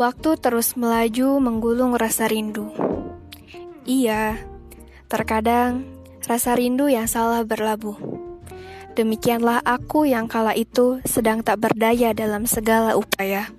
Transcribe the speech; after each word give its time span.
Waktu 0.00 0.40
terus 0.40 0.80
melaju 0.80 1.44
menggulung 1.44 1.92
rasa 1.92 2.24
rindu. 2.24 2.72
Iya, 3.84 4.40
terkadang 5.12 5.84
rasa 6.24 6.56
rindu 6.56 6.88
yang 6.88 7.04
salah 7.04 7.44
berlabuh. 7.44 8.00
Demikianlah 8.96 9.60
aku 9.60 10.08
yang 10.08 10.24
kala 10.24 10.56
itu 10.56 11.04
sedang 11.04 11.44
tak 11.44 11.60
berdaya 11.60 12.16
dalam 12.16 12.48
segala 12.48 12.96
upaya. 12.96 13.52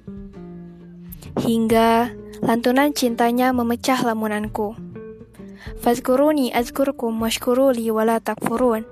Hingga 1.37 2.09
lantunan 2.41 2.89
cintanya 2.97 3.53
memecah 3.53 4.01
lamunanku. 4.01 4.73
Fazkuruni 5.77 6.49
azkurkum 6.57 7.21
washkuruli 7.21 7.85
wala 7.93 8.17
takfurun. 8.17 8.89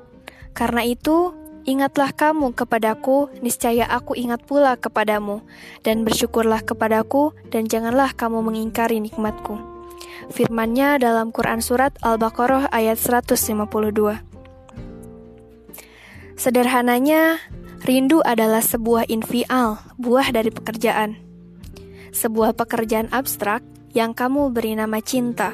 Karena 0.53 0.85
itu, 0.85 1.33
Ingatlah 1.69 2.17
kamu 2.17 2.57
kepadaku, 2.57 3.29
niscaya 3.45 3.85
aku 3.85 4.17
ingat 4.17 4.41
pula 4.41 4.73
kepadamu, 4.73 5.45
dan 5.85 6.01
bersyukurlah 6.01 6.65
kepadaku, 6.65 7.29
dan 7.53 7.69
janganlah 7.69 8.09
kamu 8.17 8.41
mengingkari 8.41 8.97
nikmatku. 8.97 9.53
Firmannya 10.33 10.97
dalam 10.97 11.29
Quran 11.29 11.61
Surat 11.61 11.93
Al-Baqarah 12.01 12.73
ayat 12.73 12.97
152. 12.97 14.17
Sederhananya, 16.41 17.37
rindu 17.85 18.25
adalah 18.25 18.65
sebuah 18.65 19.05
infial, 19.05 19.77
buah 20.01 20.33
dari 20.33 20.49
pekerjaan. 20.49 21.21
Sebuah 22.09 22.57
pekerjaan 22.57 23.13
abstrak 23.13 23.61
yang 23.93 24.17
kamu 24.17 24.49
beri 24.49 24.73
nama 24.73 24.97
cinta. 25.05 25.53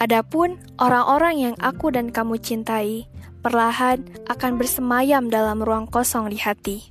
Adapun 0.00 0.56
orang-orang 0.80 1.52
yang 1.52 1.56
aku 1.60 1.92
dan 1.92 2.08
kamu 2.08 2.40
cintai, 2.40 3.04
perlahan 3.46 4.02
akan 4.26 4.58
bersemayam 4.58 5.30
dalam 5.30 5.62
ruang 5.62 5.86
kosong 5.86 6.34
di 6.34 6.38
hati. 6.42 6.90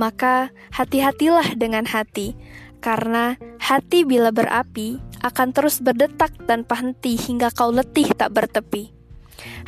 Maka 0.00 0.48
hati-hatilah 0.72 1.60
dengan 1.60 1.84
hati, 1.84 2.32
karena 2.80 3.36
hati 3.60 4.08
bila 4.08 4.32
berapi 4.32 4.96
akan 5.20 5.52
terus 5.52 5.84
berdetak 5.84 6.32
tanpa 6.48 6.80
henti 6.80 7.20
hingga 7.20 7.52
kau 7.52 7.68
letih 7.68 8.08
tak 8.16 8.32
bertepi. 8.32 8.96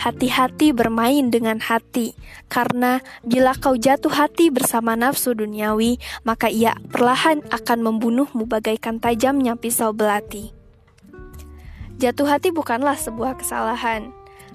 Hati-hati 0.00 0.72
bermain 0.72 1.28
dengan 1.28 1.60
hati, 1.60 2.16
karena 2.48 3.04
bila 3.20 3.52
kau 3.52 3.76
jatuh 3.76 4.10
hati 4.10 4.48
bersama 4.48 4.96
nafsu 4.96 5.36
duniawi, 5.36 6.00
maka 6.24 6.48
ia 6.48 6.80
perlahan 6.88 7.44
akan 7.52 7.78
membunuhmu 7.84 8.48
bagaikan 8.48 9.04
tajamnya 9.04 9.52
pisau 9.54 9.92
belati. 9.92 10.56
Jatuh 12.00 12.24
hati 12.24 12.48
bukanlah 12.48 12.96
sebuah 12.96 13.36
kesalahan, 13.36 14.10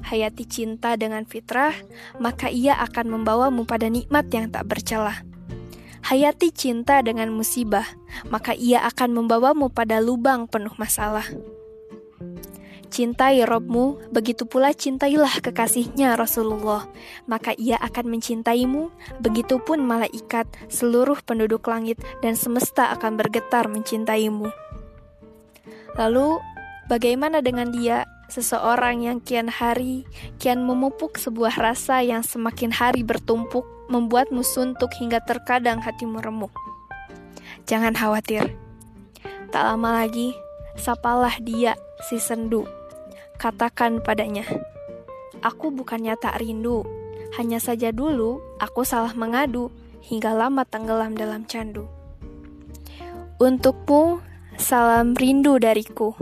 hayati 0.06 0.46
cinta 0.46 0.94
dengan 0.94 1.26
fitrah, 1.26 1.74
maka 2.22 2.48
ia 2.54 2.78
akan 2.78 3.20
membawamu 3.20 3.66
pada 3.66 3.90
nikmat 3.90 4.30
yang 4.30 4.54
tak 4.54 4.70
bercelah. 4.70 5.26
Hayati 6.06 6.54
cinta 6.54 7.02
dengan 7.02 7.34
musibah, 7.34 7.90
maka 8.30 8.54
ia 8.54 8.86
akan 8.86 9.26
membawamu 9.26 9.74
pada 9.74 9.98
lubang 9.98 10.46
penuh 10.46 10.74
masalah. 10.78 11.26
Cintai 12.94 13.44
Robmu, 13.44 14.00
begitu 14.14 14.48
pula 14.48 14.72
cintailah 14.72 15.42
kekasihnya 15.44 16.16
Rasulullah, 16.16 16.88
maka 17.28 17.52
ia 17.58 17.76
akan 17.82 18.08
mencintaimu, 18.08 18.94
begitupun 19.20 19.84
malaikat, 19.84 20.48
seluruh 20.72 21.20
penduduk 21.26 21.66
langit, 21.68 22.00
dan 22.22 22.40
semesta 22.40 22.94
akan 22.96 23.20
bergetar 23.20 23.68
mencintaimu. 23.68 24.48
Lalu, 25.98 26.40
bagaimana 26.88 27.44
dengan 27.44 27.74
dia 27.74 28.08
Seseorang 28.26 29.06
yang 29.06 29.18
kian 29.22 29.48
hari, 29.48 30.10
kian 30.42 30.66
memupuk 30.66 31.22
sebuah 31.22 31.62
rasa 31.62 32.02
yang 32.02 32.26
semakin 32.26 32.74
hari 32.74 33.06
bertumpuk, 33.06 33.64
membuatmu 33.88 34.42
suntuk 34.42 34.90
hingga 34.98 35.22
terkadang 35.22 35.78
hatimu 35.78 36.18
remuk. 36.26 36.54
Jangan 37.70 37.94
khawatir. 37.94 38.58
Tak 39.54 39.62
lama 39.62 40.02
lagi, 40.02 40.34
sapalah 40.74 41.38
dia, 41.38 41.78
si 42.10 42.18
sendu. 42.18 42.66
Katakan 43.38 44.02
padanya, 44.02 44.46
Aku 45.46 45.70
bukannya 45.70 46.18
tak 46.18 46.42
rindu, 46.42 46.82
hanya 47.38 47.62
saja 47.62 47.94
dulu 47.94 48.42
aku 48.58 48.82
salah 48.82 49.14
mengadu, 49.14 49.70
hingga 50.02 50.34
lama 50.34 50.66
tenggelam 50.66 51.14
dalam 51.14 51.46
candu. 51.46 51.86
Untukmu, 53.38 54.24
salam 54.58 55.14
rindu 55.14 55.62
dariku. 55.62 56.18